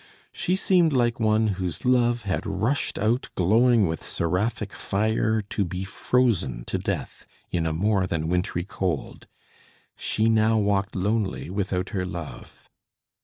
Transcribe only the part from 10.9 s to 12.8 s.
lonely without her love.